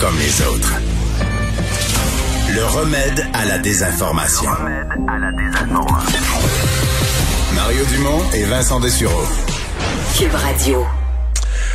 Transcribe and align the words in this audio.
Comme 0.00 0.16
les 0.16 0.40
autres. 0.46 0.80
Le 2.54 2.64
remède 2.64 3.22
à 3.34 3.44
la 3.44 3.58
désinformation. 3.58 4.50
Mario 7.54 7.84
Dumont 7.84 8.22
et 8.34 8.44
Vincent 8.44 8.80
Dessureau. 8.80 9.22
Cube 10.16 10.32
Radio. 10.32 10.86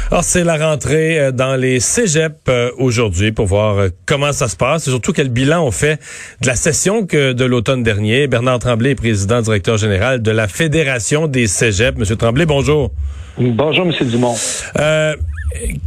Alors, 0.10 0.24
c'est 0.24 0.44
la 0.44 0.58
rentrée 0.58 1.20
euh, 1.20 1.32
dans 1.32 1.56
les 1.56 1.80
cégeps 1.80 2.36
euh, 2.50 2.72
aujourd'hui 2.80 3.32
pour 3.32 3.46
voir 3.46 3.78
euh, 3.78 3.90
comment 4.08 4.32
ça 4.32 4.48
se 4.48 4.56
passe 4.56 4.88
et 4.88 4.90
surtout 4.90 5.14
quel 5.14 5.30
bilan 5.30 5.64
on 5.64 5.72
fait 5.72 6.00
de 6.42 6.48
la 6.48 6.56
session 6.56 7.06
que 7.06 7.34
de 7.34 7.46
l'automne 7.46 7.84
dernier. 7.84 8.26
Bernard 8.26 8.58
Tremblay 8.58 8.92
est 8.92 8.96
président 8.96 9.42
directeur 9.42 9.78
général 9.78 10.24
de 10.24 10.32
la 10.32 10.48
Fédération 10.48 11.28
des 11.28 11.46
cégeps. 11.46 11.98
Monsieur 12.00 12.16
Tremblay, 12.16 12.48
bonjour. 12.48 12.92
Bonjour, 13.38 13.86
Monsieur 13.86 14.06
Dumont. 14.06 14.36
Euh, 14.80 15.16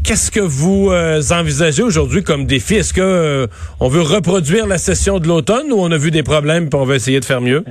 Qu'est-ce 0.04 0.30
que 0.30 0.40
vous 0.40 0.90
envisagez 1.32 1.82
aujourd'hui 1.82 2.22
comme 2.22 2.46
défi? 2.46 2.77
Est-ce 2.77 2.95
que 2.95 3.46
on 3.80 3.88
veut 3.88 4.02
reproduire 4.02 4.66
la 4.66 4.78
session 4.78 5.18
de 5.18 5.27
l'automne 5.27 5.72
ou 5.72 5.77
on 5.78 5.91
a 5.91 5.98
vu 5.98 6.10
des 6.10 6.22
problèmes 6.22 6.69
et 6.72 6.77
on 6.77 6.84
va 6.84 6.94
essayer 6.94 7.20
de 7.20 7.24
faire 7.24 7.41
mieux? 7.41 7.64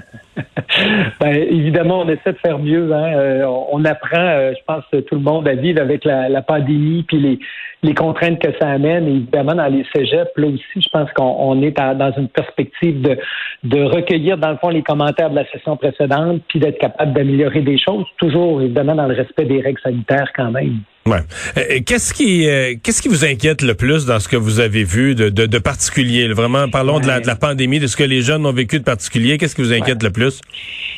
ben, 1.19 1.35
évidemment, 1.35 2.01
on 2.01 2.09
essaie 2.09 2.33
de 2.33 2.37
faire 2.37 2.59
mieux. 2.59 2.93
Hein. 2.93 3.13
Euh, 3.15 3.45
on 3.71 3.83
apprend, 3.85 4.19
euh, 4.19 4.53
je 4.53 4.63
pense, 4.65 4.83
tout 4.91 5.15
le 5.15 5.21
monde 5.21 5.47
à 5.47 5.55
vivre 5.55 5.81
avec 5.81 6.05
la, 6.05 6.41
pandémie 6.41 7.03
puis 7.07 7.19
les, 7.19 7.39
les 7.83 7.93
contraintes 7.93 8.39
que 8.39 8.49
ça 8.59 8.69
amène. 8.69 9.07
évidemment, 9.07 9.55
dans 9.55 9.67
les 9.67 9.85
cégeps, 9.95 10.31
là 10.35 10.47
aussi, 10.47 10.81
je 10.81 10.89
pense 10.89 11.11
qu'on 11.13 11.61
est 11.61 11.71
dans 11.71 12.13
une 12.17 12.29
perspective 12.29 13.01
de, 13.01 13.17
de 13.63 13.81
recueillir, 13.83 14.37
dans 14.37 14.51
le 14.51 14.57
fond, 14.57 14.69
les 14.69 14.83
commentaires 14.83 15.29
de 15.29 15.35
la 15.35 15.49
session 15.49 15.77
précédente 15.77 16.41
puis 16.47 16.59
d'être 16.59 16.79
capable 16.79 17.13
d'améliorer 17.13 17.61
des 17.61 17.77
choses, 17.77 18.05
toujours, 18.17 18.61
évidemment, 18.61 18.95
dans 18.95 19.07
le 19.07 19.15
respect 19.15 19.45
des 19.45 19.61
règles 19.61 19.81
sanitaires 19.81 20.31
quand 20.35 20.51
même. 20.51 20.79
Ouais. 21.07 21.19
Euh, 21.57 21.79
qu'est-ce 21.85 22.13
qui 22.13 22.47
euh, 22.49 22.75
qu'est-ce 22.83 23.01
qui 23.01 23.07
vous 23.07 23.23
inquiète 23.23 23.61
le 23.61 23.73
plus 23.75 24.05
dans 24.05 24.19
ce 24.19 24.27
que 24.27 24.35
vous 24.35 24.59
avez 24.59 24.83
vu 24.83 25.15
de, 25.15 25.29
de, 25.29 25.45
de 25.45 25.57
particulier? 25.57 26.27
Vraiment, 26.27 26.69
parlons 26.69 26.99
de, 26.99 27.07
la, 27.07 27.19
de 27.21 27.27
la 27.27 27.35
pandémie, 27.35 27.79
de 27.79 27.87
ce 27.87 27.95
que 27.95 28.03
les 28.03 28.21
jeunes 28.21 28.45
ont 28.45 28.51
vécu 28.53 28.79
de 28.79 28.83
particulier. 28.83 29.37
Qu'est-ce 29.37 29.55
qui 29.55 29.61
vous 29.61 29.73
inquiète 29.73 30.03
le 30.03 30.09
plus? 30.11 30.41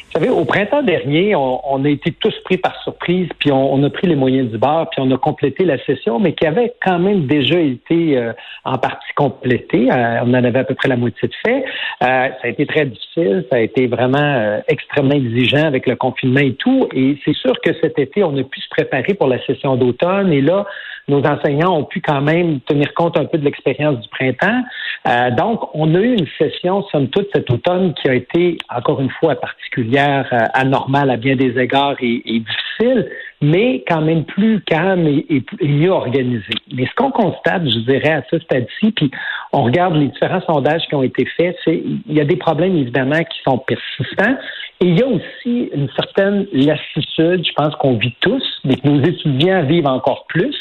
Vous 0.10 0.20
savez, 0.20 0.30
au 0.30 0.44
printemps 0.44 0.82
dernier, 0.82 1.36
on, 1.36 1.62
on, 1.72 1.86
a 1.86 1.90
été 1.90 2.12
tous 2.12 2.34
pris 2.44 2.58
par 2.58 2.76
surprise, 2.82 3.30
puis 3.38 3.52
on, 3.52 3.74
on, 3.74 3.84
a 3.84 3.92
pris 3.92 4.08
les 4.08 4.16
moyens 4.16 4.50
du 4.50 4.58
bord, 4.58 4.90
puis 4.90 5.02
on 5.06 5.12
a 5.12 5.18
complété 5.20 5.66
la 5.66 5.78
session, 5.86 6.18
mais 6.18 6.34
qui 6.34 6.48
avait 6.48 6.74
quand 6.84 6.98
même 6.98 7.28
déjà 7.28 7.60
été 7.60 8.18
euh, 8.18 8.34
en 8.66 8.80
partie 8.80 9.14
complétée. 9.16 9.88
on 9.92 10.30
en 10.30 10.34
avait 10.34 10.60
à 10.60 10.64
peu 10.64 10.74
près 10.74 10.90
la 10.90 10.98
moitié 10.98 11.28
de 11.28 11.34
fait. 11.46 11.64
ça 12.02 12.32
a 12.42 12.48
été 12.48 12.66
très 12.66 12.86
difficile, 12.86 13.46
ça 13.52 13.58
a 13.58 13.60
été 13.60 13.86
vraiment 13.86 14.60
extrêmement 14.68 15.14
exigeant 15.14 15.66
avec 15.66 15.86
le 15.86 15.96
confinement 15.96 16.40
et 16.40 16.56
tout. 16.56 16.90
Et 16.96 17.20
c'est 17.24 17.36
sûr 17.36 17.54
que 17.64 17.72
cet 17.80 18.00
été, 18.00 18.24
on 18.24 18.36
a 18.36 18.44
pu 18.44 18.62
se 18.62 18.70
préparer 18.70 19.14
pour 19.14 19.28
la 19.28 19.40
session 19.46 19.76
d'automne 19.76 20.34
et 20.34 20.42
là, 20.42 20.66
nos 21.10 21.24
enseignants 21.26 21.78
ont 21.78 21.84
pu 21.84 22.02
quand 22.02 22.22
même 22.22 22.60
tenir 22.62 22.94
compte 22.94 23.18
un 23.18 23.26
peu 23.26 23.38
de 23.38 23.46
l'expérience 23.46 24.00
du 24.00 24.08
printemps. 24.10 24.62
Euh, 25.08 25.32
donc, 25.32 25.62
on 25.74 25.96
a 25.96 26.00
eu 26.00 26.16
une 26.16 26.28
session, 26.38 26.84
somme 26.92 27.10
toute, 27.10 27.28
cet 27.34 27.50
automne 27.52 27.94
qui 27.96 28.10
a 28.10 28.14
été, 28.14 28.58
encore 28.70 29.02
une 29.02 29.10
fois, 29.12 29.36
particulière, 29.36 30.28
euh, 30.32 30.46
anormale 30.54 31.10
à 31.10 31.18
bien 31.18 31.36
des 31.36 31.58
égards 31.58 31.96
et, 32.02 32.22
difficile, 32.26 33.10
mais 33.42 33.84
quand 33.88 34.02
même 34.02 34.26
plus 34.26 34.62
calme 34.62 35.08
et, 35.08 35.44
mieux 35.62 35.92
organisée. 35.92 36.56
Mais 36.74 36.86
ce 36.86 36.94
qu'on 36.96 37.12
constate, 37.12 37.64
je 37.64 37.80
dirais, 37.80 38.12
à 38.12 38.24
ce 38.30 38.40
stade-ci, 38.40 38.92
puis 38.92 39.12
on 39.54 39.64
regarde 39.64 39.96
les 39.96 40.08
différents 40.08 40.42
sondages 40.42 40.86
qui 40.88 40.96
ont 40.96 41.04
été 41.04 41.26
faits, 41.38 41.56
c'est 41.64 41.82
il 42.08 42.14
y 42.14 42.20
a 42.20 42.26
des 42.26 42.36
problèmes, 42.36 42.76
évidemment, 42.76 43.24
qui 43.24 43.40
sont 43.44 43.58
persistants. 43.60 44.38
Et 44.82 44.88
il 44.88 45.00
y 45.00 45.04
a 45.04 45.08
aussi 45.08 45.70
une 45.74 45.90
certaine 45.96 46.48
lassitude, 46.54 47.46
je 47.46 47.54
pense 47.54 47.76
qu'on 47.76 47.98
vit 47.98 48.16
tous, 48.22 48.44
mais 48.64 48.76
que 48.76 48.88
nos 48.88 49.04
étudiants 49.04 49.64
vivent 49.64 49.88
encore 49.88 50.26
plus. 50.28 50.56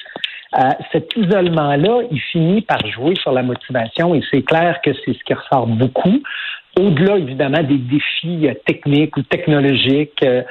Euh, 0.59 0.71
cet 0.93 1.15
isolement-là, 1.15 2.03
il 2.11 2.21
finit 2.21 2.63
par 2.63 2.85
jouer 2.87 3.15
sur 3.17 3.33
la 3.33 3.43
motivation 3.43 4.15
et 4.15 4.23
c'est 4.31 4.43
clair 4.43 4.81
que 4.83 4.91
c'est 5.05 5.13
ce 5.13 5.23
qui 5.25 5.35
ressort 5.35 5.67
beaucoup 5.67 6.23
au-delà 6.79 7.17
évidemment 7.17 7.63
des 7.63 7.79
défis 7.79 8.49
euh, 8.49 8.55
techniques 8.67 9.17
ou 9.17 9.23
technologiques 9.23 10.23
euh, 10.23 10.43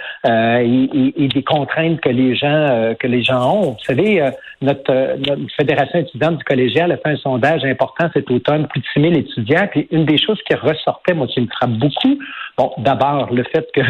et, 0.60 1.28
des 1.28 1.44
contraintes 1.44 2.00
que 2.02 2.10
les 2.10 2.36
gens 2.36 2.96
que 3.00 3.08
les 3.08 3.24
gens 3.24 3.54
ont. 3.54 3.72
Vous 3.72 3.84
savez, 3.84 4.30
notre, 4.62 5.18
fédération 5.58 6.00
étudiante 6.00 6.38
du 6.38 6.44
collégial 6.44 6.92
a 6.92 6.98
fait 6.98 7.10
un 7.10 7.18
sondage 7.18 7.64
important 7.66 8.10
cet 8.14 8.32
automne, 8.32 8.68
plus 8.68 8.82
de 8.82 8.86
6 8.94 9.02
000 9.02 9.14
étudiants. 9.14 9.68
Puis 9.70 9.88
une 9.92 10.06
des 10.06 10.18
choses 10.18 10.40
qui 10.48 10.56
ressortait, 10.56 11.14
moi, 11.14 11.28
qui 11.28 11.42
me 11.42 11.48
frappe 11.48 11.72
beaucoup, 11.72 12.18
bon, 12.58 12.72
d'abord 12.78 13.32
le 13.34 13.44
fait 13.44 13.68
que 13.74 13.82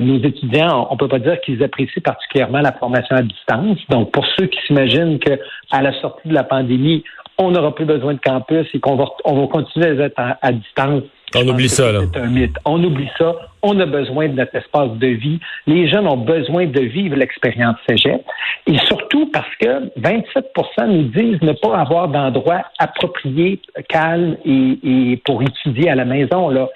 nos 0.00 0.18
étudiants, 0.18 0.88
on 0.90 0.96
peut 0.96 1.08
pas 1.08 1.18
dire 1.18 1.40
qu'ils 1.40 1.62
apprécient 1.62 2.02
particulièrement 2.02 2.60
la 2.60 2.72
formation 2.72 3.16
à 3.16 3.22
distance. 3.22 3.78
Donc, 3.88 4.12
pour 4.12 4.26
ceux 4.38 4.46
qui 4.46 4.58
s'imaginent 4.66 5.18
que 5.18 5.38
à 5.70 5.82
la 5.82 5.92
sortie 6.00 6.28
de 6.28 6.34
la 6.34 6.44
pandémie, 6.44 7.02
on 7.38 7.52
n'aura 7.52 7.74
plus 7.74 7.84
besoin 7.84 8.14
de 8.14 8.18
campus 8.18 8.66
et 8.74 8.80
qu'on 8.80 8.96
va, 8.96 9.06
on 9.24 9.40
va 9.40 9.46
continuer 9.46 9.86
à 9.86 10.06
être 10.06 10.20
à, 10.42 10.52
distance. 10.52 11.02
On 11.34 11.46
oublie 11.48 11.68
ça, 11.68 11.92
là. 11.92 12.00
C'est 12.12 12.20
un 12.20 12.26
mythe. 12.26 12.56
On 12.64 12.82
oublie 12.82 13.10
ça. 13.18 13.34
On 13.62 13.78
a 13.80 13.86
besoin 13.86 14.28
de 14.28 14.34
notre 14.34 14.54
espace 14.54 14.90
de 14.92 15.06
vie. 15.08 15.40
Les 15.66 15.88
jeunes 15.88 16.06
ont 16.06 16.16
besoin 16.16 16.66
de 16.66 16.80
vivre 16.80 17.16
l'expérience 17.16 17.76
cégep. 17.88 18.22
Et 18.66 18.78
surtout 18.78 19.30
parce 19.32 19.54
que 19.60 19.90
27% 20.00 20.86
nous 20.86 21.02
disent 21.04 21.42
ne 21.42 21.52
pas 21.52 21.76
avoir 21.76 22.08
d'endroit 22.08 22.64
approprié, 22.78 23.60
calme 23.88 24.36
et, 24.44 24.78
et, 24.82 25.16
pour 25.24 25.42
étudier 25.42 25.90
à 25.90 25.94
la 25.94 26.04
maison. 26.04 26.48
Là. 26.48 26.68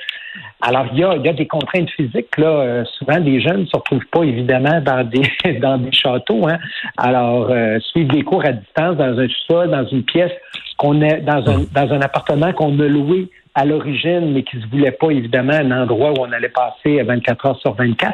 Alors, 0.60 0.86
il 0.92 0.98
y 0.98 1.04
a, 1.04 1.16
il 1.16 1.24
y 1.24 1.28
a 1.28 1.32
des 1.32 1.46
contraintes 1.46 1.90
physiques. 1.90 2.36
Là. 2.36 2.46
Euh, 2.46 2.84
souvent, 2.98 3.18
les 3.18 3.40
jeunes 3.40 3.62
ne 3.62 3.66
se 3.66 3.76
retrouvent 3.76 4.06
pas, 4.10 4.22
évidemment, 4.22 4.80
dans 4.80 5.04
des, 5.04 5.58
dans 5.60 5.78
des 5.78 5.92
châteaux. 5.92 6.46
Hein. 6.48 6.58
Alors, 6.96 7.48
euh, 7.50 7.78
suivre 7.80 8.12
des 8.12 8.22
cours 8.22 8.44
à 8.44 8.52
distance 8.52 8.96
dans 8.96 9.18
un 9.18 9.28
sol, 9.46 9.70
dans 9.70 9.86
une 9.86 10.04
pièce 10.04 10.32
qu'on 10.78 11.00
est 11.00 11.20
dans 11.20 11.48
un, 11.48 11.64
dans 11.72 11.92
un 11.92 12.00
appartement 12.00 12.52
qu'on 12.52 12.78
a 12.80 12.88
loué 12.88 13.28
à 13.54 13.64
l'origine, 13.64 14.32
mais 14.32 14.42
qui 14.42 14.56
ne 14.56 14.62
se 14.62 14.66
voulait 14.68 14.92
pas, 14.92 15.10
évidemment, 15.10 15.52
un 15.52 15.82
endroit 15.82 16.12
où 16.12 16.20
on 16.20 16.32
allait 16.32 16.48
passer 16.48 17.02
24 17.02 17.46
heures 17.46 17.60
sur 17.60 17.74
24. 17.74 18.12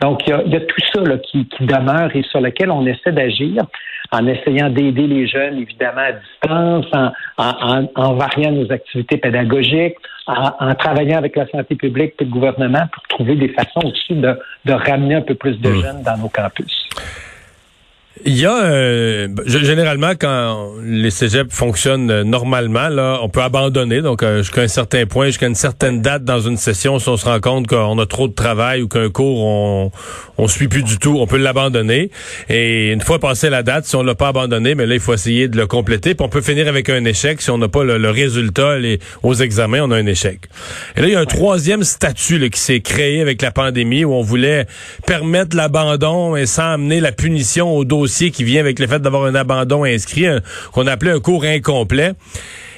Donc, 0.00 0.26
il 0.26 0.30
y 0.30 0.32
a, 0.32 0.42
il 0.44 0.52
y 0.52 0.56
a 0.56 0.60
tout 0.60 0.80
ça 0.92 1.00
là, 1.02 1.18
qui, 1.18 1.46
qui, 1.46 1.64
demeure 1.64 2.10
et 2.14 2.22
sur 2.24 2.40
lequel 2.40 2.70
on 2.70 2.84
essaie 2.86 3.12
d'agir 3.12 3.62
en 4.10 4.26
essayant 4.26 4.68
d'aider 4.68 5.06
les 5.06 5.28
jeunes, 5.28 5.58
évidemment, 5.58 6.02
à 6.02 6.12
distance, 6.12 6.86
en, 6.92 7.12
en, 7.38 7.88
en 7.94 8.14
variant 8.14 8.50
nos 8.50 8.70
activités 8.72 9.16
pédagogiques, 9.16 9.96
en, 10.26 10.50
en, 10.58 10.74
travaillant 10.74 11.18
avec 11.18 11.36
la 11.36 11.46
santé 11.46 11.76
publique 11.76 12.14
et 12.18 12.24
le 12.24 12.30
gouvernement 12.30 12.86
pour 12.92 13.02
trouver 13.04 13.36
des 13.36 13.48
façons 13.48 13.80
aussi 13.84 14.14
de, 14.14 14.36
de 14.64 14.72
ramener 14.72 15.14
un 15.14 15.22
peu 15.22 15.34
plus 15.34 15.58
de 15.60 15.68
mmh. 15.68 15.80
jeunes 15.80 16.02
dans 16.02 16.18
nos 16.18 16.28
campus. 16.28 16.88
Il 18.24 18.38
y 18.38 18.44
a 18.44 18.62
euh, 18.64 19.28
généralement 19.46 20.12
quand 20.18 20.74
les 20.84 21.10
cégeps 21.10 21.52
fonctionnent 21.52 22.10
euh, 22.10 22.24
normalement, 22.24 22.88
là, 22.88 23.18
on 23.22 23.30
peut 23.30 23.40
abandonner. 23.40 24.02
Donc 24.02 24.22
euh, 24.22 24.38
jusqu'à 24.38 24.60
un 24.60 24.68
certain 24.68 25.06
point, 25.06 25.26
jusqu'à 25.26 25.46
une 25.46 25.54
certaine 25.54 26.02
date 26.02 26.22
dans 26.22 26.38
une 26.38 26.58
session, 26.58 26.98
si 26.98 27.08
on 27.08 27.16
se 27.16 27.24
rend 27.24 27.40
compte 27.40 27.66
qu'on 27.66 27.98
a 27.98 28.06
trop 28.06 28.28
de 28.28 28.34
travail 28.34 28.82
ou 28.82 28.88
qu'un 28.88 29.08
cours 29.08 29.44
on 29.44 29.90
on 30.38 30.48
suit 30.48 30.68
plus 30.68 30.82
du 30.82 30.98
tout, 30.98 31.16
on 31.18 31.26
peut 31.26 31.36
l'abandonner. 31.36 32.10
Et 32.48 32.92
une 32.92 33.00
fois 33.00 33.18
passé 33.18 33.48
la 33.48 33.62
date, 33.62 33.86
si 33.86 33.96
on 33.96 34.02
l'a 34.02 34.14
pas 34.14 34.28
abandonné, 34.28 34.74
mais 34.74 34.86
là 34.86 34.94
il 34.94 35.00
faut 35.00 35.14
essayer 35.14 35.48
de 35.48 35.56
le 35.56 35.66
compléter. 35.66 36.14
Puis 36.14 36.24
on 36.24 36.28
peut 36.28 36.40
finir 36.42 36.68
avec 36.68 36.90
un 36.90 37.04
échec 37.04 37.40
si 37.40 37.50
on 37.50 37.58
n'a 37.58 37.68
pas 37.68 37.82
le, 37.82 38.10
résultat 38.10 38.78
les, 38.78 38.98
aux 39.22 39.34
examens, 39.34 39.80
on 39.82 39.90
a 39.90 39.96
un 39.96 40.06
échec. 40.06 40.48
Et 40.96 41.00
là 41.00 41.06
il 41.08 41.12
y 41.12 41.16
a 41.16 41.20
un 41.20 41.26
troisième 41.26 41.82
statut 41.82 42.38
là, 42.38 42.48
qui 42.50 42.60
s'est 42.60 42.80
créé 42.80 43.20
avec 43.20 43.40
la 43.40 43.50
pandémie 43.50 44.04
où 44.04 44.12
on 44.12 44.22
voulait 44.22 44.66
permettre 45.06 45.56
l'abandon 45.56 46.36
et 46.36 46.46
sans 46.46 46.72
amener 46.74 47.00
la 47.00 47.12
punition 47.12 47.74
au 47.74 47.84
dossier 48.02 48.30
qui 48.30 48.44
vient 48.44 48.60
avec 48.60 48.78
le 48.78 48.86
fait 48.86 49.00
d'avoir 49.00 49.24
un 49.24 49.34
abandon 49.34 49.84
inscrit, 49.84 50.26
qu'on 50.72 50.86
appelait 50.86 51.12
un 51.12 51.20
cours 51.20 51.44
incomplet. 51.44 52.12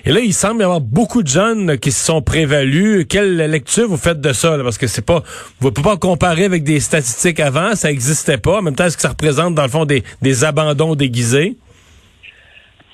Et 0.06 0.12
là, 0.12 0.20
il 0.20 0.34
semble 0.34 0.60
y 0.60 0.64
avoir 0.64 0.82
beaucoup 0.82 1.22
de 1.22 1.28
jeunes 1.28 1.78
qui 1.78 1.90
se 1.90 2.04
sont 2.04 2.20
prévalus. 2.20 3.06
Quelle 3.06 3.36
lecture 3.36 3.88
vous 3.88 3.96
faites 3.96 4.20
de 4.20 4.34
ça? 4.34 4.58
Parce 4.62 4.76
que 4.76 4.86
c'est 4.86 5.04
pas, 5.04 5.22
vous 5.60 5.68
ne 5.68 5.72
pouvez 5.72 5.88
pas 5.88 5.96
comparer 5.96 6.44
avec 6.44 6.62
des 6.62 6.78
statistiques 6.80 7.40
avant, 7.40 7.74
ça 7.74 7.88
n'existait 7.88 8.36
pas. 8.36 8.58
En 8.58 8.62
même 8.62 8.74
temps, 8.74 8.84
est-ce 8.84 8.96
que 8.96 9.02
ça 9.02 9.08
représente, 9.08 9.54
dans 9.54 9.62
le 9.62 9.70
fond, 9.70 9.86
des, 9.86 10.04
des 10.20 10.44
abandons 10.44 10.94
déguisés? 10.94 11.56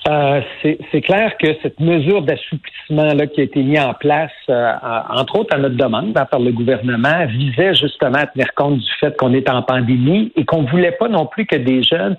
Euh, 0.09 0.41
c'est 0.63 1.01
clair 1.01 1.37
que 1.37 1.47
cette 1.61 1.79
mesure 1.79 2.23
d'assouplissement 2.23 3.13
là 3.13 3.27
qui 3.27 3.41
a 3.41 3.43
été 3.43 3.61
mise 3.61 3.79
en 3.79 3.93
place, 3.93 4.31
euh, 4.49 4.71
entre 5.09 5.39
autres 5.39 5.55
à 5.55 5.59
notre 5.59 5.75
demande 5.75 6.13
par 6.13 6.39
le 6.39 6.51
gouvernement, 6.51 7.25
visait 7.27 7.75
justement 7.75 8.17
à 8.17 8.25
tenir 8.25 8.53
compte 8.55 8.79
du 8.79 8.91
fait 8.99 9.15
qu'on 9.17 9.33
est 9.33 9.47
en 9.47 9.61
pandémie 9.61 10.31
et 10.35 10.43
qu'on 10.43 10.63
voulait 10.63 10.93
pas 10.93 11.07
non 11.07 11.27
plus 11.27 11.45
que 11.45 11.55
des 11.55 11.83
jeunes 11.83 12.17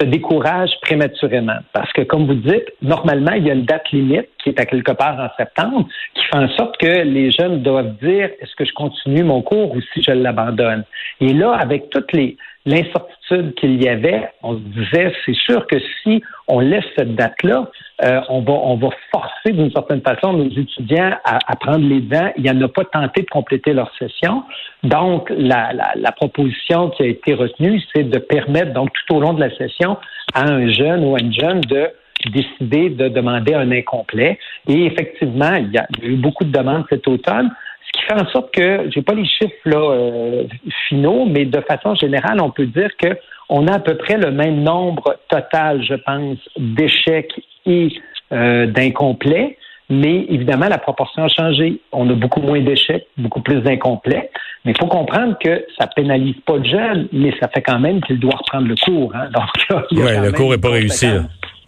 se 0.00 0.06
découragent 0.06 0.78
prématurément. 0.82 1.58
Parce 1.72 1.92
que, 1.92 2.02
comme 2.02 2.26
vous 2.26 2.34
dites, 2.34 2.72
normalement, 2.82 3.32
il 3.32 3.46
y 3.46 3.50
a 3.50 3.54
une 3.54 3.64
date 3.64 3.90
limite 3.90 4.28
qui 4.42 4.50
est 4.50 4.60
à 4.60 4.64
quelque 4.64 4.92
part 4.92 5.18
en 5.18 5.28
septembre, 5.36 5.86
qui 6.14 6.24
fait 6.24 6.36
en 6.36 6.48
sorte 6.50 6.76
que 6.78 7.02
les 7.02 7.30
jeunes 7.30 7.62
doivent 7.62 7.96
dire 8.00 8.30
est-ce 8.40 8.54
que 8.56 8.64
je 8.64 8.72
continue 8.72 9.24
mon 9.24 9.42
cours 9.42 9.72
ou 9.74 9.80
si 9.92 10.02
je 10.02 10.12
l'abandonne? 10.12 10.84
Et 11.20 11.32
là, 11.32 11.52
avec 11.52 11.90
toutes 11.90 12.12
les 12.12 12.36
l'incertitude 12.68 13.54
qu'il 13.54 13.82
y 13.82 13.88
avait, 13.88 14.28
on 14.42 14.54
se 14.54 14.60
disait 14.60 15.12
c'est 15.24 15.34
sûr 15.34 15.66
que 15.66 15.76
si 16.02 16.22
on 16.46 16.60
laisse 16.60 16.84
cette 16.96 17.14
date-là, 17.14 17.70
euh, 18.04 18.20
on 18.28 18.42
va 18.42 18.52
on 18.52 18.76
va 18.76 18.90
forcer 19.10 19.52
d'une 19.52 19.72
certaine 19.72 20.02
façon 20.02 20.34
nos 20.34 20.50
étudiants 20.50 21.12
à, 21.24 21.56
prendre 21.56 21.88
les 21.88 22.00
dents. 22.00 22.30
Il 22.36 22.42
n'y 22.42 22.50
en 22.50 22.60
a 22.60 22.68
pas 22.68 22.84
tenté 22.84 23.22
de 23.22 23.30
compléter 23.30 23.72
leur 23.72 23.90
session. 23.98 24.44
Donc 24.82 25.30
la, 25.30 25.72
la, 25.72 25.92
la 25.96 26.12
proposition 26.12 26.90
qui 26.90 27.02
a 27.02 27.06
été 27.06 27.34
retenue, 27.34 27.80
c'est 27.94 28.04
de 28.04 28.18
permettre 28.18 28.74
donc 28.74 28.90
tout 28.92 29.16
au 29.16 29.20
long 29.20 29.32
de 29.32 29.40
la 29.40 29.50
session 29.56 29.96
à 30.34 30.42
un 30.42 30.70
jeune 30.70 31.04
ou 31.04 31.16
à 31.16 31.20
une 31.20 31.32
jeune 31.32 31.60
de 31.62 31.88
décider 32.26 32.90
de 32.90 33.08
demander 33.08 33.54
un 33.54 33.70
incomplet. 33.70 34.38
Et 34.68 34.86
effectivement, 34.86 35.54
il 35.54 35.72
y 35.72 35.78
a 35.78 35.86
eu 36.02 36.16
beaucoup 36.16 36.44
de 36.44 36.52
demandes 36.52 36.84
cet 36.90 37.06
automne. 37.08 37.50
Ce 37.88 38.00
qui 38.00 38.06
fait 38.06 38.20
en 38.20 38.26
sorte 38.28 38.52
que, 38.52 38.90
j'ai 38.90 39.02
pas 39.02 39.14
les 39.14 39.26
chiffres 39.26 39.54
là, 39.64 39.78
euh, 39.78 40.44
finaux, 40.88 41.26
mais 41.26 41.44
de 41.44 41.60
façon 41.60 41.94
générale, 41.94 42.40
on 42.40 42.50
peut 42.50 42.66
dire 42.66 42.90
que 42.96 43.16
on 43.48 43.66
a 43.66 43.76
à 43.76 43.78
peu 43.78 43.96
près 43.96 44.18
le 44.18 44.30
même 44.30 44.62
nombre 44.62 45.16
total, 45.30 45.82
je 45.82 45.94
pense, 45.94 46.38
d'échecs 46.58 47.32
et 47.64 47.88
euh, 48.32 48.66
d'incomplets. 48.66 49.56
Mais 49.90 50.26
évidemment, 50.28 50.68
la 50.68 50.76
proportion 50.76 51.24
a 51.24 51.28
changé. 51.28 51.80
On 51.92 52.10
a 52.10 52.12
beaucoup 52.12 52.42
moins 52.42 52.60
d'échecs, 52.60 53.06
beaucoup 53.16 53.40
plus 53.40 53.62
d'incomplets. 53.62 54.30
Mais 54.64 54.72
il 54.72 54.78
faut 54.78 54.86
comprendre 54.86 55.38
que 55.42 55.64
ça 55.78 55.86
pénalise 55.86 56.36
pas 56.44 56.58
le 56.58 56.64
jeune, 56.64 57.08
mais 57.10 57.32
ça 57.40 57.48
fait 57.48 57.62
quand 57.62 57.78
même 57.78 58.02
qu'il 58.02 58.20
doit 58.20 58.36
reprendre 58.36 58.68
le 58.68 58.74
cours. 58.74 59.14
Hein. 59.14 59.30
Donc, 59.32 59.80
oui, 59.92 60.18
le 60.22 60.32
cours 60.32 60.50
n'est 60.50 60.58
pas 60.58 60.72
réussi. 60.72 61.08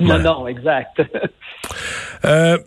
Non, 0.00 0.19
non, 0.19 0.46
exact. 0.46 1.02
euh, 2.25 2.58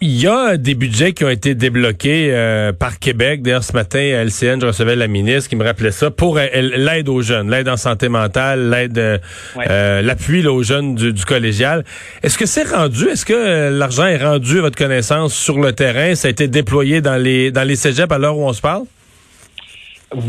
il 0.00 0.20
y 0.20 0.26
a 0.26 0.56
des 0.56 0.74
budgets 0.74 1.12
qui 1.12 1.24
ont 1.24 1.30
été 1.30 1.54
débloqués 1.54 2.28
euh, 2.30 2.72
par 2.72 2.98
Québec. 2.98 3.42
D'ailleurs, 3.42 3.64
ce 3.64 3.72
matin, 3.72 3.98
à 3.98 4.24
LCN, 4.24 4.60
je 4.60 4.66
recevais 4.66 4.96
la 4.96 5.08
ministre 5.08 5.48
qui 5.48 5.56
me 5.56 5.64
rappelait 5.64 5.90
ça 5.90 6.10
pour 6.10 6.38
euh, 6.38 6.46
l'aide 6.54 7.08
aux 7.08 7.22
jeunes, 7.22 7.50
l'aide 7.50 7.68
en 7.68 7.76
santé 7.76 8.08
mentale, 8.08 8.70
l'aide, 8.70 8.98
euh, 8.98 10.02
l'appui 10.02 10.46
aux 10.46 10.62
jeunes 10.62 10.94
du, 10.94 11.12
du 11.12 11.24
collégial. 11.24 11.84
Est-ce 12.22 12.36
que 12.36 12.46
c'est 12.46 12.68
rendu? 12.68 13.08
Est-ce 13.08 13.24
que 13.24 13.70
l'argent 13.70 14.06
est 14.06 14.22
rendu 14.22 14.58
à 14.58 14.62
votre 14.62 14.76
connaissance 14.76 15.34
sur 15.34 15.58
le 15.58 15.72
terrain? 15.72 16.14
Ça 16.14 16.28
a 16.28 16.30
été 16.30 16.48
déployé 16.48 17.00
dans 17.00 17.16
les 17.16 17.50
dans 17.50 17.64
les 17.64 17.76
cégeps 17.76 18.12
à 18.12 18.18
l'heure 18.18 18.36
où 18.36 18.46
on 18.46 18.52
se 18.52 18.60
parle? 18.60 18.84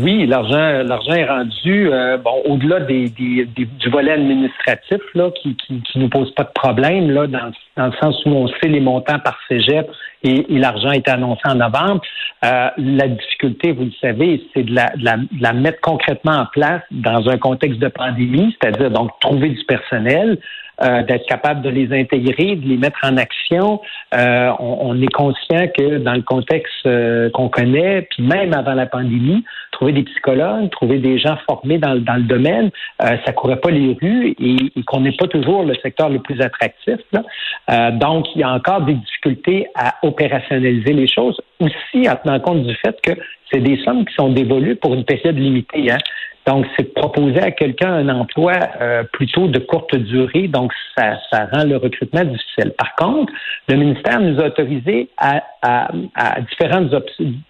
Oui, 0.02 0.26
l'argent, 0.26 0.82
l'argent 0.84 1.12
est 1.12 1.26
rendu. 1.26 1.92
Euh, 1.92 2.16
bon, 2.16 2.42
au-delà 2.46 2.80
des, 2.80 3.08
des, 3.08 3.44
du 3.44 3.88
volet 3.90 4.12
administratif 4.12 5.00
là, 5.14 5.30
qui, 5.30 5.56
qui, 5.56 5.80
qui 5.82 5.98
nous 5.98 6.08
pose 6.08 6.32
pas 6.34 6.44
de 6.44 6.52
problème 6.54 7.10
là, 7.10 7.26
dans, 7.26 7.52
dans, 7.76 7.86
le 7.86 7.92
sens 8.00 8.20
où 8.24 8.30
on 8.30 8.48
sait 8.48 8.68
les 8.68 8.80
montants 8.80 9.18
par 9.20 9.38
cégep 9.48 9.88
et, 10.22 10.52
et 10.52 10.58
l'argent 10.58 10.90
est 10.90 11.08
annoncé 11.08 11.42
en 11.44 11.54
novembre. 11.54 12.02
Euh, 12.44 12.68
la 12.76 13.08
difficulté, 13.08 13.72
vous 13.72 13.84
le 13.84 13.92
savez, 14.00 14.42
c'est 14.54 14.64
de 14.64 14.74
la, 14.74 14.90
de 14.96 15.04
la, 15.04 15.16
de 15.16 15.42
la 15.42 15.52
mettre 15.52 15.80
concrètement 15.80 16.40
en 16.40 16.46
place 16.46 16.82
dans 16.90 17.28
un 17.28 17.38
contexte 17.38 17.78
de 17.78 17.88
pandémie, 17.88 18.56
c'est-à-dire 18.60 18.90
donc 18.90 19.10
trouver 19.20 19.50
du 19.50 19.64
personnel, 19.64 20.38
euh, 20.82 21.02
d'être 21.02 21.26
capable 21.26 21.62
de 21.62 21.70
les 21.70 21.92
intégrer, 21.98 22.56
de 22.56 22.68
les 22.68 22.76
mettre 22.76 22.98
en 23.02 23.16
action. 23.16 23.80
Euh, 24.14 24.50
on, 24.58 24.90
on, 24.90 25.00
est 25.00 25.12
conscient 25.12 25.68
que 25.68 25.98
dans 25.98 26.14
le 26.14 26.22
contexte 26.22 26.86
euh, 26.86 27.30
qu'on 27.30 27.48
connaît, 27.48 28.02
puis 28.10 28.22
même 28.22 28.52
avant 28.52 28.74
la 28.74 28.86
pandémie, 28.86 29.44
trouver 29.72 29.92
des 29.92 30.02
psychologues, 30.02 30.70
trouver 30.70 30.98
des 30.98 31.18
gens 31.18 31.36
formés 31.48 31.78
dans, 31.78 31.96
dans 31.96 32.16
le 32.16 32.22
domaine, 32.24 32.70
euh, 33.02 33.16
ça 33.24 33.32
courait 33.32 33.60
pas 33.60 33.70
les 33.70 33.96
rues 34.00 34.34
et, 34.38 34.56
et 34.76 34.82
qu'on 34.84 35.00
n'est 35.00 35.16
pas 35.16 35.26
toujours 35.26 35.64
le 35.64 35.74
secteur 35.76 36.08
le 36.08 36.18
plus 36.18 36.40
attractif. 36.40 36.98
Là. 37.12 37.90
donc, 37.92 38.26
il 38.34 38.40
y 38.40 38.44
a 38.44 38.50
encore 38.50 38.82
des 38.82 38.94
difficultés 38.94 39.66
à 39.74 39.94
opérationnaliser 40.02 40.92
les 40.92 41.08
choses, 41.08 41.40
aussi 41.60 42.08
en 42.08 42.16
tenant 42.16 42.40
compte 42.40 42.62
du 42.64 42.74
fait 42.74 42.96
que 43.02 43.12
c'est 43.50 43.60
des 43.60 43.76
sommes 43.84 44.04
qui 44.04 44.14
sont 44.14 44.30
dévolues 44.30 44.76
pour 44.76 44.94
une 44.94 45.04
période 45.04 45.38
limitée. 45.38 45.90
Hein. 45.90 45.98
Donc, 46.46 46.66
c'est 46.76 46.94
proposer 46.94 47.40
à 47.40 47.50
quelqu'un 47.50 47.92
un 47.92 48.08
emploi 48.08 48.52
euh, 48.80 49.02
plutôt 49.12 49.48
de 49.48 49.58
courte 49.58 49.96
durée, 49.96 50.46
donc 50.46 50.72
ça, 50.96 51.18
ça 51.30 51.48
rend 51.52 51.64
le 51.64 51.76
recrutement 51.76 52.24
difficile. 52.24 52.72
Par 52.78 52.94
contre, 52.94 53.32
le 53.68 53.76
ministère 53.76 54.20
nous 54.20 54.40
a 54.40 54.46
autorisé 54.46 55.08
à, 55.18 55.42
à, 55.62 55.88
à 56.14 56.40
différentes, 56.42 56.94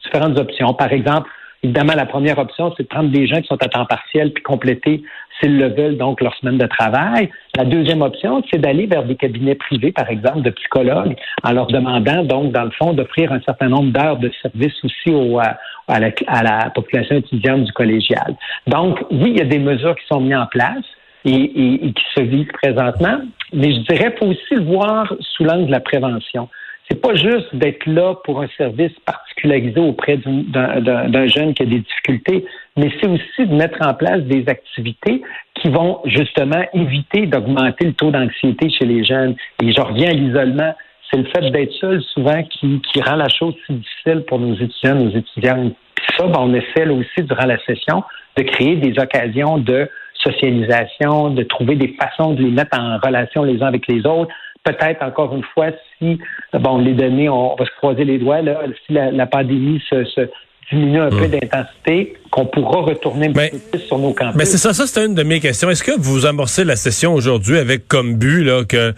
différentes 0.03 0.39
options. 0.39 0.73
Par 0.73 0.93
exemple, 0.93 1.29
Évidemment, 1.63 1.95
la 1.97 2.07
première 2.07 2.39
option, 2.39 2.73
c'est 2.77 2.85
de 2.85 2.89
prendre 2.89 3.11
des 3.11 3.27
gens 3.27 3.41
qui 3.41 3.49
sont 3.49 3.61
à 3.61 3.69
temps 3.69 3.87
partiel 3.87 4.33
puis 4.33 4.43
compléter, 4.43 5.03
s'ils 5.41 5.59
le 5.59 5.69
veulent, 5.69 5.97
donc 5.97 6.21
leur 6.21 6.35
semaine 6.37 6.59
de 6.59 6.67
travail. 6.67 7.29
La 7.57 7.65
deuxième 7.65 8.03
option, 8.03 8.43
c'est 8.51 8.61
d'aller 8.61 8.87
vers 8.87 9.05
des 9.05 9.17
cabinets 9.17 9.57
privés, 9.57 9.91
par 9.91 10.09
exemple, 10.09 10.43
de 10.43 10.51
psychologues, 10.51 11.17
en 11.43 11.53
leur 11.53 11.67
demandant, 11.67 12.23
donc, 12.23 12.53
dans 12.53 12.65
le 12.65 12.71
fond, 12.71 12.93
d'offrir 12.93 13.33
un 13.33 13.41
certain 13.41 13.69
nombre 13.69 13.91
d'heures 13.91 14.19
de 14.19 14.31
service 14.43 14.75
aussi 14.85 15.11
au, 15.11 15.41
à, 15.88 16.00
la, 16.00 16.11
à 16.27 16.43
la 16.43 16.71
population 16.71 17.17
étudiante 17.17 17.65
du 17.65 17.73
collégial. 17.73 18.37
Donc, 18.67 19.00
oui, 19.11 19.31
il 19.31 19.38
y 19.38 19.41
a 19.41 19.44
des 19.44 19.59
mesures 19.59 19.97
qui 19.97 20.06
sont 20.06 20.21
mises 20.21 20.37
en 20.37 20.47
place. 20.47 20.85
Et, 21.25 21.31
et, 21.31 21.87
et, 21.87 21.93
qui 21.93 22.05
se 22.15 22.21
vivent 22.21 22.53
présentement. 22.53 23.19
Mais 23.53 23.73
je 23.73 23.81
dirais 23.81 24.15
faut 24.17 24.27
aussi 24.27 24.55
le 24.55 24.62
voir 24.62 25.12
sous 25.19 25.43
l'angle 25.43 25.67
de 25.67 25.73
la 25.73 25.81
prévention 25.81 26.49
c'est 26.88 27.00
pas 27.00 27.15
juste 27.15 27.55
d'être 27.55 27.87
là 27.87 28.15
pour 28.25 28.43
un 28.43 28.49
service 28.56 28.93
particularisé 29.05 29.81
auprès 29.81 30.19
d'un 30.19 31.27
jeune 31.27 31.53
qui 31.55 31.62
a 31.62 31.67
des 31.67 31.81
difficultés, 31.81 32.44
mais 32.77 32.91
c'est 33.00 33.09
aussi 33.09 33.47
de 33.47 33.55
mettre 33.55 33.79
en 33.85 33.94
place 33.94 34.21
des 34.23 34.44
activités 34.49 35.23
qui 35.55 35.69
vont 35.69 36.00
justement 36.05 36.65
éviter 36.75 37.27
d'augmenter 37.27 37.87
le 37.87 37.93
taux 37.93 38.11
d'anxiété 38.11 38.71
chez 38.71 38.85
les 38.85 39.05
jeunes. 39.05 39.35
Et 39.62 39.73
je 39.73 39.81
reviens 39.81 40.11
à 40.11 40.12
l'isolement. 40.12 40.75
C'est 41.11 41.19
le 41.19 41.25
fait 41.25 41.50
d'être 41.50 41.73
seul 41.75 42.03
souvent 42.14 42.43
qui, 42.43 42.81
rend 43.00 43.17
la 43.17 43.29
chose 43.29 43.55
si 43.67 43.75
difficile 43.75 44.25
pour 44.26 44.38
nos 44.38 44.55
étudiants, 44.55 44.94
nos 44.94 45.11
étudiantes. 45.11 45.75
Puis 45.94 46.06
ça, 46.17 46.26
ben, 46.26 46.41
on 46.41 46.55
essaie 46.55 46.85
là 46.85 46.93
aussi 46.93 47.23
durant 47.23 47.47
la 47.47 47.58
session 47.64 48.03
de 48.37 48.43
créer 48.43 48.76
des 48.76 48.99
occasions 48.99 49.58
de 49.58 49.88
socialisation, 50.14 51.31
de 51.31 51.43
trouver 51.44 51.76
des 51.76 51.97
façons 52.00 52.32
de 52.32 52.43
les 52.43 52.50
mettre 52.50 52.79
en 52.79 52.99
relation 52.99 53.44
les 53.44 53.62
uns 53.62 53.67
avec 53.67 53.87
les 53.87 54.05
autres, 54.06 54.32
peut-être 54.64 55.03
encore 55.03 55.35
une 55.35 55.44
fois, 55.55 55.69
si 55.99 56.19
bon, 56.53 56.79
les 56.79 56.94
données, 56.94 57.29
on, 57.29 57.55
va 57.55 57.64
se 57.64 57.70
croiser 57.79 58.05
les 58.05 58.19
doigts, 58.19 58.43
là, 58.43 58.61
si 58.87 58.93
la, 58.93 59.26
pandémie 59.26 59.81
se, 59.88 60.29
diminue 60.70 61.00
un 61.00 61.11
peu 61.11 61.26
hmm. 61.26 61.31
d'intensité, 61.31 62.14
qu'on 62.31 62.47
pourra 62.47 62.81
retourner 62.81 63.29
un 63.29 63.32
peu 63.32 63.59
plus 63.70 63.81
sur 63.81 63.99
nos 63.99 64.12
campus. 64.12 64.35
Mais 64.37 64.44
c'est 64.44 64.59
ça, 64.59 64.73
ça 64.73 64.87
c'est 64.87 65.06
une 65.06 65.14
de 65.14 65.23
mes 65.23 65.38
questions. 65.38 65.70
Est-ce 65.70 65.85
que 65.85 65.97
vous 65.97 66.26
amorcez 66.26 66.64
la 66.64 66.75
session 66.75 67.14
aujourd'hui 67.14 67.59
avec 67.59 67.87
comme 67.87 68.17
but 68.17 68.43
là, 68.43 68.64
que 68.64 68.93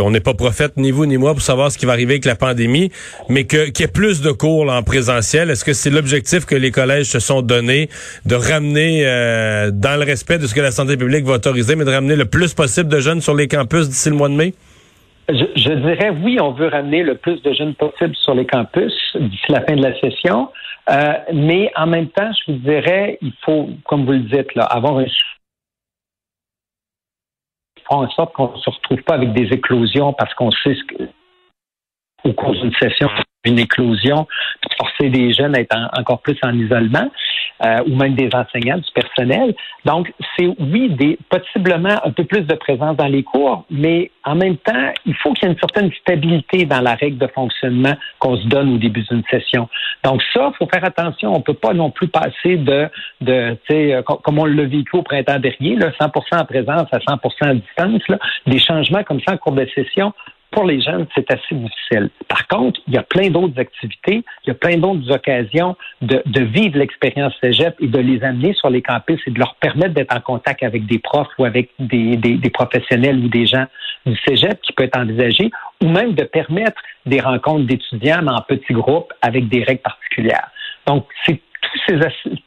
on 0.00 0.10
n'est 0.10 0.20
pas 0.20 0.34
prophète 0.34 0.76
ni 0.76 0.90
vous 0.90 1.06
ni 1.06 1.16
moi 1.16 1.32
pour 1.32 1.42
savoir 1.42 1.70
ce 1.70 1.78
qui 1.78 1.86
va 1.86 1.92
arriver 1.92 2.14
avec 2.14 2.24
la 2.24 2.36
pandémie, 2.36 2.90
mais 3.28 3.44
qu'il 3.44 3.72
y 3.78 3.82
ait 3.82 3.88
plus 3.88 4.20
de 4.20 4.30
cours 4.30 4.70
en 4.70 4.82
présentiel. 4.82 5.50
Est-ce 5.50 5.64
que 5.64 5.72
c'est 5.72 5.90
l'objectif 5.90 6.46
que 6.46 6.54
les 6.54 6.70
collèges 6.70 7.06
se 7.06 7.20
sont 7.20 7.42
donnés 7.42 7.88
de 8.26 8.34
ramener 8.34 9.02
euh, 9.04 9.70
dans 9.72 9.98
le 9.98 10.04
respect 10.04 10.38
de 10.38 10.46
ce 10.46 10.54
que 10.54 10.60
la 10.60 10.70
santé 10.70 10.96
publique 10.96 11.24
va 11.24 11.34
autoriser, 11.34 11.76
mais 11.76 11.84
de 11.84 11.90
ramener 11.90 12.16
le 12.16 12.26
plus 12.26 12.54
possible 12.54 12.88
de 12.88 13.00
jeunes 13.00 13.20
sur 13.20 13.34
les 13.34 13.48
campus 13.48 13.88
d'ici 13.88 14.10
le 14.10 14.16
mois 14.16 14.28
de 14.28 14.34
mai? 14.34 14.54
Je, 15.28 15.74
dirais 15.74 16.10
oui, 16.24 16.38
on 16.40 16.52
veut 16.52 16.68
ramener 16.68 17.02
le 17.02 17.16
plus 17.16 17.42
de 17.42 17.52
jeunes 17.52 17.74
possible 17.74 18.14
sur 18.16 18.34
les 18.34 18.46
campus 18.46 18.94
d'ici 19.20 19.44
la 19.50 19.60
fin 19.60 19.76
de 19.76 19.82
la 19.82 19.98
session, 20.00 20.48
euh, 20.90 21.12
mais 21.34 21.70
en 21.76 21.86
même 21.86 22.08
temps, 22.08 22.30
je 22.32 22.52
vous 22.52 22.58
dirais, 22.60 23.18
il 23.20 23.32
faut, 23.44 23.68
comme 23.84 24.06
vous 24.06 24.12
le 24.12 24.20
dites, 24.20 24.54
là, 24.54 24.64
avoir 24.64 24.96
un 24.98 25.04
en 27.88 28.08
sorte 28.10 28.34
qu'on 28.34 28.52
ne 28.52 28.58
se 28.58 28.70
retrouve 28.70 29.02
pas 29.02 29.14
avec 29.14 29.32
des 29.32 29.52
éclosions 29.52 30.12
parce 30.12 30.32
qu'on 30.34 30.50
sait 30.50 30.74
ce 30.74 30.84
que, 30.84 32.30
cours 32.32 32.52
d'une 32.52 32.72
session, 32.74 33.08
une 33.44 33.58
éclosion, 33.58 34.26
forcer 34.76 35.08
des 35.10 35.32
jeunes 35.32 35.56
à 35.56 35.60
être 35.60 35.76
encore 35.98 36.20
plus 36.20 36.36
en 36.42 36.52
isolement. 36.52 37.10
Euh, 37.64 37.82
ou 37.88 37.96
même 37.96 38.14
des 38.14 38.30
enseignants, 38.34 38.78
du 38.78 38.92
personnel. 38.94 39.52
Donc, 39.84 40.12
c'est 40.36 40.46
oui, 40.60 40.90
des, 40.90 41.18
possiblement 41.28 41.96
un 42.04 42.12
peu 42.12 42.22
plus 42.22 42.42
de 42.42 42.54
présence 42.54 42.96
dans 42.96 43.08
les 43.08 43.24
cours, 43.24 43.64
mais 43.68 44.12
en 44.22 44.36
même 44.36 44.56
temps, 44.58 44.92
il 45.06 45.14
faut 45.16 45.32
qu'il 45.32 45.48
y 45.48 45.50
ait 45.50 45.54
une 45.54 45.58
certaine 45.58 45.90
stabilité 46.00 46.66
dans 46.66 46.80
la 46.80 46.94
règle 46.94 47.18
de 47.18 47.26
fonctionnement 47.26 47.94
qu'on 48.20 48.36
se 48.36 48.46
donne 48.46 48.74
au 48.74 48.78
début 48.78 49.02
d'une 49.10 49.24
session. 49.28 49.68
Donc 50.04 50.22
ça, 50.32 50.52
faut 50.56 50.68
faire 50.72 50.84
attention. 50.84 51.34
On 51.34 51.40
peut 51.40 51.52
pas 51.52 51.74
non 51.74 51.90
plus 51.90 52.06
passer 52.06 52.58
de, 52.58 52.88
de 53.22 53.56
euh, 53.72 54.02
comme 54.02 54.38
on 54.38 54.44
l'a 54.44 54.64
vécu 54.64 54.96
au 54.96 55.02
printemps 55.02 55.40
dernier, 55.40 55.74
là, 55.74 55.90
100 56.00 56.12
en 56.38 56.44
présence 56.44 56.86
à 56.92 57.00
100 57.00 57.18
à 57.40 57.54
distance, 57.54 58.08
là, 58.08 58.18
des 58.46 58.60
changements 58.60 59.02
comme 59.02 59.20
ça 59.26 59.34
en 59.34 59.36
cours 59.36 59.54
de 59.54 59.66
session 59.74 60.12
pour 60.50 60.64
les 60.64 60.80
jeunes, 60.80 61.06
c'est 61.14 61.30
assez 61.30 61.54
difficile. 61.54 62.10
Par 62.26 62.46
contre, 62.46 62.80
il 62.86 62.94
y 62.94 62.96
a 62.96 63.02
plein 63.02 63.30
d'autres 63.30 63.58
activités, 63.60 64.24
il 64.44 64.48
y 64.48 64.50
a 64.50 64.54
plein 64.54 64.78
d'autres 64.78 65.10
occasions 65.10 65.76
de, 66.00 66.22
de 66.24 66.40
vivre 66.42 66.78
l'expérience 66.78 67.34
cégep 67.42 67.74
et 67.80 67.86
de 67.86 67.98
les 67.98 68.22
amener 68.22 68.54
sur 68.54 68.70
les 68.70 68.82
campus 68.82 69.20
et 69.26 69.30
de 69.30 69.38
leur 69.38 69.54
permettre 69.56 69.94
d'être 69.94 70.14
en 70.14 70.20
contact 70.20 70.62
avec 70.62 70.86
des 70.86 70.98
profs 70.98 71.28
ou 71.38 71.44
avec 71.44 71.70
des, 71.78 72.16
des, 72.16 72.34
des, 72.34 72.50
professionnels 72.50 73.18
ou 73.18 73.28
des 73.28 73.46
gens 73.46 73.66
du 74.06 74.16
cégep 74.26 74.60
qui 74.62 74.72
peut 74.72 74.84
être 74.84 74.98
envisagé, 74.98 75.50
ou 75.82 75.88
même 75.88 76.14
de 76.14 76.24
permettre 76.24 76.80
des 77.04 77.20
rencontres 77.20 77.66
d'étudiants, 77.66 78.22
mais 78.22 78.32
en 78.32 78.40
petits 78.40 78.72
groupes 78.72 79.12
avec 79.20 79.48
des 79.48 79.62
règles 79.64 79.82
particulières. 79.82 80.50
Donc, 80.86 81.06
c'est 81.26 81.40
ces, 81.86 81.98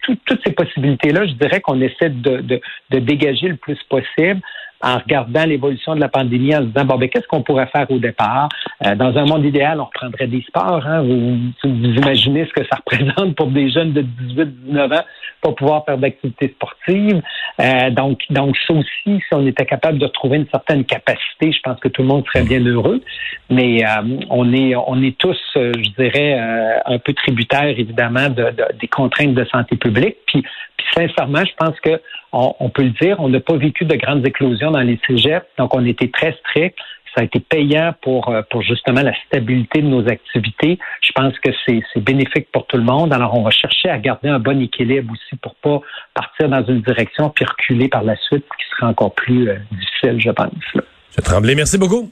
toutes 0.03 0.41
ces 0.45 0.53
possibilités-là, 0.53 1.25
je 1.27 1.33
dirais 1.33 1.61
qu'on 1.61 1.79
essaie 1.81 2.09
de, 2.09 2.37
de, 2.37 2.61
de, 2.89 2.99
dégager 2.99 3.49
le 3.49 3.55
plus 3.55 3.77
possible 3.89 4.41
en 4.83 4.97
regardant 4.97 5.45
l'évolution 5.45 5.95
de 5.95 5.99
la 5.99 6.09
pandémie, 6.09 6.55
en 6.55 6.59
se 6.59 6.65
disant, 6.65 6.85
bon, 6.85 6.97
ben, 6.97 7.09
qu'est-ce 7.09 7.27
qu'on 7.27 7.43
pourrait 7.43 7.67
faire 7.67 7.89
au 7.89 7.99
départ? 7.99 8.49
Euh, 8.85 8.95
dans 8.95 9.15
un 9.17 9.25
monde 9.25 9.45
idéal, 9.45 9.79
on 9.79 9.85
reprendrait 9.85 10.27
des 10.27 10.41
sports. 10.41 10.85
Hein? 10.85 11.03
Vous, 11.03 11.37
imaginez 11.63 12.45
ce 12.45 12.53
que 12.53 12.67
ça 12.67 12.77
représente 12.85 13.35
pour 13.35 13.47
des 13.47 13.69
jeunes 13.69 13.93
de 13.93 14.01
18-19 14.01 14.99
ans 14.99 15.03
pour 15.41 15.55
pouvoir 15.55 15.85
faire 15.85 15.97
d'activités 15.97 16.49
sportives. 16.49 17.21
Euh, 17.59 17.89
donc, 17.89 18.21
donc, 18.29 18.55
ça 18.67 18.73
aussi, 18.73 18.87
si 19.05 19.33
on 19.33 19.45
était 19.47 19.65
capable 19.65 19.97
de 19.97 20.07
trouver 20.07 20.37
une 20.37 20.47
certaine 20.49 20.85
capacité, 20.85 21.51
je 21.51 21.59
pense 21.63 21.79
que 21.79 21.87
tout 21.87 22.03
le 22.03 22.07
monde 22.07 22.25
serait 22.27 22.43
bien 22.43 22.59
heureux. 22.59 23.01
Mais 23.49 23.83
euh, 23.83 24.19
on 24.29 24.53
est 24.53 24.75
on 24.75 25.01
est 25.01 25.17
tous, 25.17 25.39
je 25.55 25.89
dirais, 25.97 26.37
un 26.85 26.99
peu 26.99 27.13
tributaires, 27.13 27.67
évidemment, 27.77 28.29
de, 28.29 28.53
des 28.79 28.87
contraintes 28.87 29.33
de 29.33 29.45
santé 29.45 29.77
publique. 29.77 30.17
Puis, 30.27 30.43
puis 30.81 31.07
sincèrement, 31.07 31.43
je 31.45 31.51
pense 31.57 31.79
que 31.79 32.01
on, 32.33 32.69
peut 32.69 32.83
le 32.83 32.91
dire, 32.91 33.17
on 33.19 33.29
n'a 33.29 33.41
pas 33.41 33.57
vécu 33.57 33.83
de 33.83 33.95
grandes 33.95 34.25
éclosions 34.25 34.71
dans 34.71 34.81
les 34.81 34.99
cégeps, 35.05 35.45
donc 35.57 35.75
on 35.75 35.85
était 35.85 36.07
très 36.07 36.33
strict. 36.39 36.77
Ça 37.13 37.21
a 37.21 37.23
été 37.25 37.41
payant 37.41 37.93
pour, 38.01 38.29
euh, 38.29 38.41
pour 38.49 38.61
justement 38.61 39.01
la 39.01 39.13
stabilité 39.25 39.81
de 39.81 39.87
nos 39.87 40.07
activités. 40.07 40.79
Je 41.01 41.11
pense 41.11 41.37
que 41.39 41.51
c'est 41.65 41.83
bénéfique 41.99 42.47
pour 42.53 42.65
tout 42.67 42.77
le 42.77 42.83
monde. 42.83 43.11
Alors, 43.11 43.37
on 43.37 43.43
va 43.43 43.51
chercher 43.51 43.89
à 43.89 43.97
garder 43.97 44.29
un 44.29 44.39
bon 44.39 44.61
équilibre 44.61 45.11
aussi 45.11 45.35
pour 45.41 45.55
pas 45.55 45.81
partir 46.13 46.47
dans 46.47 46.63
une 46.63 46.81
direction 46.81 47.29
puis 47.29 47.43
reculer 47.43 47.89
par 47.89 48.03
la 48.03 48.15
suite, 48.15 48.45
qui 48.45 48.65
sera 48.77 48.87
encore 48.87 49.13
plus 49.13 49.49
euh, 49.49 49.57
difficile, 49.73 50.21
je 50.21 50.31
pense. 50.31 50.53
Là. 50.73 50.83
Je 51.17 51.21
Tremblay, 51.21 51.53
merci 51.53 51.77
beaucoup. 51.77 52.09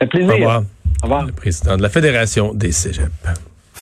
Un 0.00 0.06
plaisir. 0.06 0.30
Au 0.30 0.36
revoir. 0.36 0.60
Au 0.60 1.02
revoir. 1.02 1.26
Le 1.26 1.32
président 1.32 1.76
de 1.76 1.82
la 1.82 1.88
Fédération 1.88 2.54
des 2.54 2.70
cégeps. 2.70 3.10